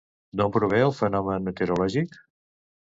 [0.39, 2.21] D'on prové el fenomen meteorològic?